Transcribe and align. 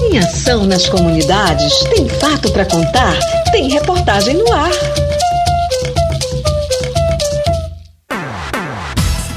Tem 0.00 0.18
ação 0.18 0.64
nas 0.64 0.88
comunidades? 0.88 1.84
Tem 1.94 2.08
fato 2.08 2.50
para 2.52 2.64
contar? 2.64 3.14
Tem 3.52 3.68
reportagem 3.68 4.34
no 4.34 4.50
ar. 4.50 4.70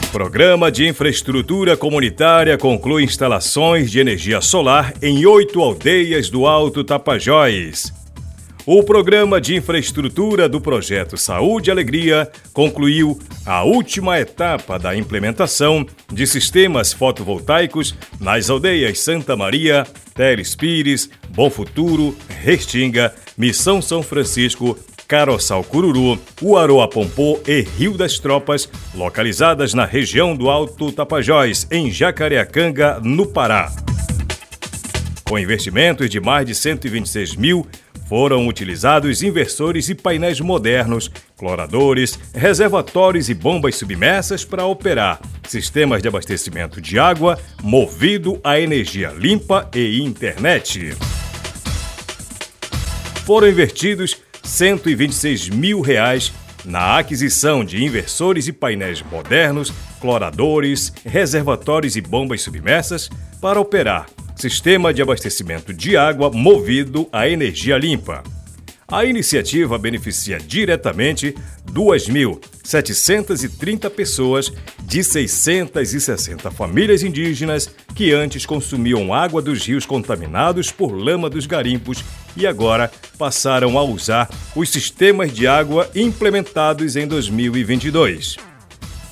Programa 0.10 0.72
de 0.72 0.88
Infraestrutura 0.88 1.76
Comunitária 1.76 2.58
conclui 2.58 3.04
instalações 3.04 3.92
de 3.92 4.00
energia 4.00 4.40
solar 4.40 4.94
em 5.02 5.26
oito 5.26 5.60
aldeias 5.62 6.30
do 6.30 6.48
Alto 6.48 6.82
Tapajós. 6.82 7.92
O 8.66 8.82
programa 8.82 9.42
de 9.42 9.58
infraestrutura 9.58 10.48
do 10.48 10.62
projeto 10.62 11.18
Saúde 11.18 11.70
e 11.70 11.72
Alegria 11.72 12.32
concluiu 12.54 13.20
a 13.46 13.62
última 13.66 14.18
etapa 14.18 14.80
da 14.80 14.96
implementação 14.96 15.86
de 16.10 16.26
sistemas 16.26 16.94
fotovoltaicos 16.94 17.94
nas 18.22 18.50
aldeias 18.50 19.00
Santa 19.00 19.36
Maria, 19.36 19.86
Teles 20.16 20.56
Pires, 20.56 21.10
Bom 21.32 21.50
Futuro, 21.50 22.16
Restinga, 22.42 23.14
Missão 23.38 23.82
São 23.82 24.02
Francisco, 24.02 24.80
Caroçal 25.10 25.62
Cururu, 25.66 26.18
Uaroa-Pompô 26.42 27.42
e 27.46 27.64
Rio 27.78 27.98
das 27.98 28.18
Tropas, 28.18 28.70
localizadas 28.96 29.74
na 29.74 29.84
região 29.84 30.38
do 30.38 30.50
Alto 30.50 30.90
Tapajós, 30.90 31.68
em 31.70 31.92
Jacareacanga, 31.92 32.98
no 33.04 33.26
Pará. 33.26 33.70
Com 35.26 35.38
investimentos 35.38 36.10
de 36.10 36.22
mais 36.22 36.46
de 36.46 36.56
126 36.56 37.36
mil 37.36 37.68
foram 38.14 38.48
utilizados 38.48 39.24
inversores 39.24 39.90
e 39.90 39.96
painéis 39.96 40.40
modernos, 40.40 41.10
cloradores, 41.36 42.20
reservatórios 42.32 43.28
e 43.28 43.34
bombas 43.34 43.76
submersas 43.76 44.46
para 44.46 44.68
operar 44.68 45.20
sistemas 45.48 46.00
de 46.00 46.10
abastecimento 46.10 46.80
de 46.80 47.00
água 47.00 47.40
movido 47.64 48.40
a 48.44 48.60
energia 48.60 49.10
limpa 49.18 49.68
e 49.74 50.00
internet. 50.00 50.96
Foram 53.26 53.50
invertidos 53.50 54.16
126 54.44 55.50
mil 55.50 55.82
reais 55.82 56.32
na 56.64 57.00
aquisição 57.00 57.66
de 57.66 57.84
inversores 57.84 58.48
e 58.48 58.54
painéis 58.54 59.02
modernos, 59.02 59.74
cloradores, 60.00 60.94
reservatórios 61.04 61.96
e 61.96 62.02
bombas 62.02 62.44
submersas 62.44 63.10
para 63.42 63.60
operar 63.60 64.06
sistema 64.44 64.94
de 64.94 65.02
abastecimento 65.02 65.74
de 65.74 65.96
água 65.96 66.30
movido 66.30 67.08
a 67.14 67.30
energia 67.30 67.78
limpa. 67.78 68.22
A 68.92 69.06
iniciativa 69.06 69.78
beneficia 69.78 70.38
diretamente 70.38 71.34
2.730 71.72 73.90
pessoas 73.90 74.52
de 74.84 75.02
660 75.02 76.52
famílias 76.52 77.04
indígenas 77.04 77.74
que 77.96 78.12
antes 78.12 78.46
consumiam 78.46 79.14
água 79.14 79.42
dos 79.42 79.66
rios 79.66 79.86
contaminados 79.86 80.74
por 80.74 80.92
lama 80.92 81.30
dos 81.30 81.46
garimpos 81.46 82.04
e 82.36 82.46
agora 82.46 82.92
passaram 83.18 83.78
a 83.78 83.84
usar 83.84 84.30
os 84.54 84.70
sistemas 84.70 85.32
de 85.32 85.48
água 85.48 85.90
implementados 85.96 86.98
em 86.98 87.08
2022. 87.08 88.36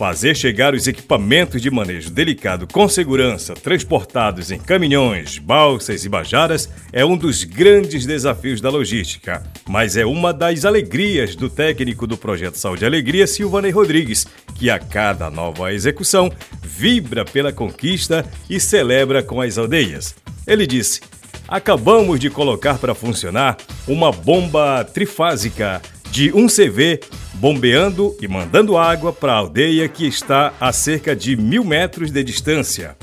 Fazer 0.01 0.35
chegar 0.35 0.73
os 0.73 0.87
equipamentos 0.87 1.61
de 1.61 1.69
manejo 1.69 2.09
delicado 2.09 2.65
com 2.65 2.89
segurança, 2.89 3.53
transportados 3.53 4.49
em 4.49 4.57
caminhões, 4.57 5.37
balsas 5.37 6.03
e 6.03 6.09
bajaras, 6.09 6.67
é 6.91 7.05
um 7.05 7.15
dos 7.15 7.43
grandes 7.43 8.03
desafios 8.03 8.59
da 8.59 8.71
logística, 8.71 9.43
mas 9.69 9.95
é 9.95 10.03
uma 10.03 10.33
das 10.33 10.65
alegrias 10.65 11.35
do 11.35 11.51
técnico 11.51 12.07
do 12.07 12.17
Projeto 12.17 12.55
Saúde 12.55 12.83
e 12.83 12.87
Alegria, 12.87 13.27
Silvanei 13.27 13.69
Rodrigues, 13.69 14.25
que 14.55 14.71
a 14.71 14.79
cada 14.79 15.29
nova 15.29 15.71
execução 15.71 16.31
vibra 16.63 17.23
pela 17.23 17.53
conquista 17.53 18.25
e 18.49 18.59
celebra 18.59 19.21
com 19.21 19.39
as 19.39 19.59
aldeias. 19.59 20.15
Ele 20.47 20.65
disse: 20.65 21.01
Acabamos 21.47 22.19
de 22.19 22.31
colocar 22.31 22.79
para 22.79 22.95
funcionar 22.95 23.55
uma 23.87 24.11
bomba 24.11 24.83
trifásica 24.83 25.79
de 26.11 26.33
um 26.33 26.47
CV 26.47 26.99
bombeando 27.41 28.15
e 28.21 28.27
mandando 28.27 28.77
água 28.77 29.11
para 29.11 29.33
a 29.33 29.37
aldeia 29.37 29.89
que 29.89 30.05
está 30.05 30.53
a 30.59 30.71
cerca 30.71 31.15
de 31.15 31.35
mil 31.35 31.65
metros 31.65 32.11
de 32.11 32.23
distância. 32.23 32.95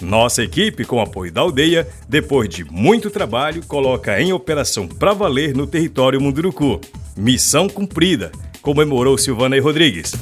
Nossa 0.00 0.44
equipe, 0.44 0.84
com 0.84 1.00
apoio 1.00 1.32
da 1.32 1.40
aldeia, 1.40 1.88
depois 2.08 2.48
de 2.48 2.62
muito 2.62 3.10
trabalho, 3.10 3.64
coloca 3.66 4.20
em 4.20 4.32
operação 4.32 4.86
para 4.86 5.12
valer 5.12 5.56
no 5.56 5.66
território 5.66 6.20
Munduruku. 6.20 6.80
Missão 7.16 7.68
cumprida, 7.68 8.30
comemorou 8.62 9.18
Silvana 9.18 9.56
e 9.56 9.60
Rodrigues. 9.60 10.12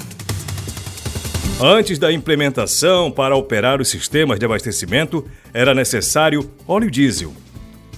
Antes 1.61 1.99
da 1.99 2.11
implementação 2.11 3.11
para 3.11 3.37
operar 3.37 3.83
os 3.83 3.89
sistemas 3.89 4.39
de 4.39 4.47
abastecimento, 4.47 5.27
era 5.53 5.75
necessário 5.75 6.51
óleo 6.67 6.91
diesel. 6.91 7.35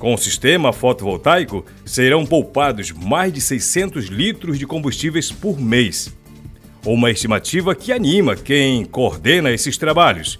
Com 0.04 0.12
o 0.12 0.18
sistema 0.18 0.70
fotovoltaico, 0.70 1.64
serão 1.82 2.26
poupados 2.26 2.92
mais 2.92 3.32
de 3.32 3.40
600 3.40 4.08
litros 4.08 4.58
de 4.58 4.66
combustíveis 4.66 5.32
por 5.32 5.58
mês. 5.58 6.14
Uma 6.84 7.10
estimativa 7.10 7.74
que 7.74 7.90
anima 7.90 8.36
quem 8.36 8.84
coordena 8.84 9.50
esses 9.50 9.78
trabalhos. 9.78 10.38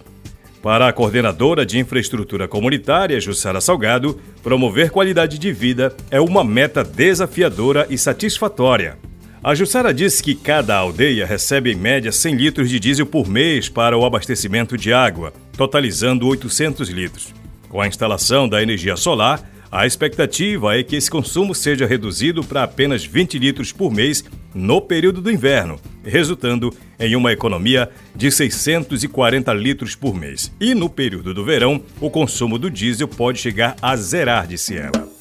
Para 0.62 0.86
a 0.86 0.92
coordenadora 0.92 1.64
de 1.64 1.78
infraestrutura 1.78 2.46
comunitária, 2.46 3.18
Jussara 3.18 3.58
Salgado, 3.58 4.20
promover 4.42 4.90
qualidade 4.90 5.38
de 5.38 5.50
vida 5.50 5.96
é 6.10 6.20
uma 6.20 6.44
meta 6.44 6.84
desafiadora 6.84 7.86
e 7.88 7.96
satisfatória. 7.96 8.98
A 9.42 9.54
Jussara 9.54 9.94
disse 9.94 10.22
que 10.22 10.34
cada 10.34 10.76
aldeia 10.76 11.24
recebe 11.24 11.72
em 11.72 11.76
média 11.76 12.12
100 12.12 12.34
litros 12.34 12.68
de 12.68 12.78
diesel 12.78 13.06
por 13.06 13.26
mês 13.26 13.70
para 13.70 13.96
o 13.96 14.04
abastecimento 14.04 14.76
de 14.76 14.92
água, 14.92 15.32
totalizando 15.56 16.26
800 16.28 16.90
litros. 16.90 17.32
Com 17.70 17.80
a 17.80 17.88
instalação 17.88 18.46
da 18.46 18.62
energia 18.62 18.94
solar, 18.94 19.53
a 19.74 19.84
expectativa 19.88 20.78
é 20.78 20.84
que 20.84 20.94
esse 20.94 21.10
consumo 21.10 21.52
seja 21.52 21.84
reduzido 21.84 22.44
para 22.44 22.62
apenas 22.62 23.04
20 23.04 23.40
litros 23.40 23.72
por 23.72 23.90
mês 23.90 24.24
no 24.54 24.80
período 24.80 25.20
do 25.20 25.32
inverno, 25.32 25.80
resultando 26.04 26.72
em 26.96 27.16
uma 27.16 27.32
economia 27.32 27.90
de 28.14 28.30
640 28.30 29.52
litros 29.52 29.96
por 29.96 30.14
mês. 30.14 30.52
E 30.60 30.76
no 30.76 30.88
período 30.88 31.34
do 31.34 31.44
verão, 31.44 31.82
o 32.00 32.08
consumo 32.08 32.56
do 32.56 32.70
diesel 32.70 33.08
pode 33.08 33.40
chegar 33.40 33.74
a 33.82 33.96
zerar, 33.96 34.46
disse 34.46 34.76
ela. 34.76 35.13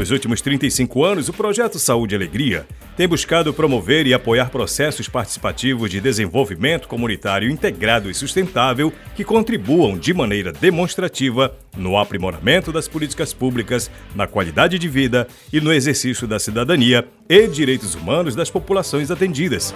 Nos 0.00 0.10
últimos 0.10 0.40
35 0.40 1.04
anos, 1.04 1.28
o 1.28 1.32
projeto 1.34 1.78
Saúde 1.78 2.14
e 2.14 2.16
Alegria 2.16 2.66
tem 2.96 3.06
buscado 3.06 3.52
promover 3.52 4.06
e 4.06 4.14
apoiar 4.14 4.48
processos 4.48 5.10
participativos 5.10 5.90
de 5.90 6.00
desenvolvimento 6.00 6.88
comunitário 6.88 7.50
integrado 7.50 8.10
e 8.10 8.14
sustentável 8.14 8.90
que 9.14 9.22
contribuam 9.22 9.98
de 9.98 10.14
maneira 10.14 10.52
demonstrativa 10.54 11.54
no 11.76 11.98
aprimoramento 11.98 12.72
das 12.72 12.88
políticas 12.88 13.34
públicas, 13.34 13.90
na 14.14 14.26
qualidade 14.26 14.78
de 14.78 14.88
vida 14.88 15.28
e 15.52 15.60
no 15.60 15.70
exercício 15.70 16.26
da 16.26 16.38
cidadania 16.38 17.06
e 17.28 17.46
direitos 17.46 17.94
humanos 17.94 18.34
das 18.34 18.48
populações 18.48 19.10
atendidas. 19.10 19.70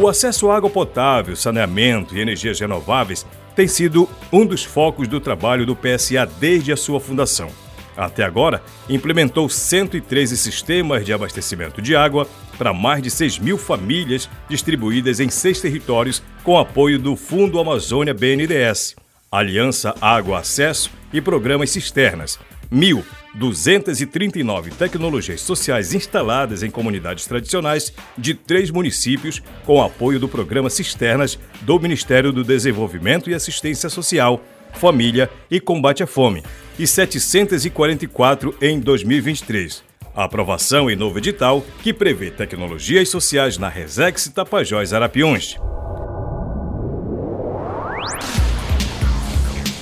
O 0.00 0.08
acesso 0.08 0.50
à 0.50 0.56
água 0.56 0.70
potável, 0.70 1.36
saneamento 1.36 2.16
e 2.16 2.20
energias 2.22 2.58
renováveis 2.58 3.26
tem 3.54 3.68
sido 3.68 4.08
um 4.32 4.46
dos 4.46 4.64
focos 4.64 5.06
do 5.06 5.20
trabalho 5.20 5.66
do 5.66 5.76
PSA 5.76 6.24
desde 6.40 6.72
a 6.72 6.78
sua 6.78 6.98
fundação. 6.98 7.50
Até 7.96 8.24
agora, 8.24 8.62
implementou 8.88 9.48
113 9.48 10.36
sistemas 10.36 11.04
de 11.04 11.12
abastecimento 11.12 11.82
de 11.82 11.94
água 11.94 12.26
para 12.56 12.72
mais 12.72 13.02
de 13.02 13.10
6 13.10 13.38
mil 13.38 13.58
famílias 13.58 14.28
distribuídas 14.48 15.20
em 15.20 15.28
seis 15.28 15.60
territórios 15.60 16.22
com 16.42 16.58
apoio 16.58 16.98
do 16.98 17.16
Fundo 17.16 17.58
Amazônia 17.58 18.14
BNDES, 18.14 18.96
Aliança 19.30 19.94
Água 20.00 20.40
Acesso 20.40 20.90
e 21.12 21.20
programas 21.20 21.70
cisternas. 21.70 22.38
1.239 22.72 24.72
tecnologias 24.72 25.42
sociais 25.42 25.92
instaladas 25.92 26.62
em 26.62 26.70
comunidades 26.70 27.26
tradicionais 27.26 27.92
de 28.16 28.32
três 28.32 28.70
municípios 28.70 29.42
com 29.66 29.82
apoio 29.82 30.18
do 30.18 30.26
programa 30.26 30.70
Cisternas 30.70 31.38
do 31.60 31.78
Ministério 31.78 32.32
do 32.32 32.42
Desenvolvimento 32.42 33.28
e 33.28 33.34
Assistência 33.34 33.90
Social, 33.90 34.42
Família 34.72 35.28
e 35.50 35.60
Combate 35.60 36.02
à 36.02 36.06
Fome, 36.06 36.42
e 36.78 36.86
744 36.86 38.54
em 38.60 38.80
2023. 38.80 39.82
A 40.14 40.24
aprovação 40.24 40.90
em 40.90 40.96
novo 40.96 41.18
edital 41.18 41.64
que 41.82 41.92
prevê 41.92 42.30
tecnologias 42.30 43.08
sociais 43.08 43.56
na 43.56 43.68
Resex 43.68 44.28
Tapajós 44.28 44.92
Arapiuns. 44.92 45.56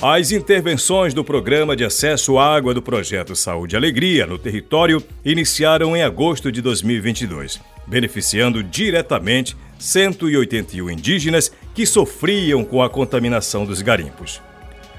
As 0.01 0.31
intervenções 0.31 1.13
do 1.13 1.23
Programa 1.23 1.75
de 1.75 1.83
Acesso 1.85 2.39
à 2.39 2.55
Água 2.55 2.73
do 2.73 2.81
Projeto 2.81 3.35
Saúde 3.35 3.75
e 3.75 3.77
Alegria 3.77 4.25
no 4.25 4.39
território 4.39 5.03
iniciaram 5.23 5.95
em 5.95 6.01
agosto 6.01 6.51
de 6.51 6.59
2022, 6.59 7.61
beneficiando 7.85 8.63
diretamente 8.63 9.55
181 9.77 10.89
indígenas 10.89 11.51
que 11.75 11.85
sofriam 11.85 12.63
com 12.63 12.81
a 12.81 12.89
contaminação 12.89 13.63
dos 13.63 13.83
garimpos. 13.83 14.41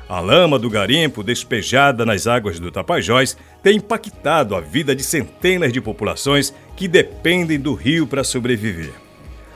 A 0.08 0.20
lama 0.20 0.58
do 0.58 0.68
garimpo 0.68 1.22
despejada 1.22 2.04
nas 2.04 2.26
águas 2.26 2.58
do 2.58 2.70
Tapajós 2.70 3.36
tem 3.62 3.76
impactado 3.76 4.54
a 4.54 4.60
vida 4.60 4.94
de 4.94 5.02
centenas 5.02 5.72
de 5.72 5.80
populações 5.80 6.52
que 6.76 6.88
dependem 6.88 7.58
do 7.58 7.74
rio 7.74 8.06
para 8.06 8.24
sobreviver. 8.24 8.92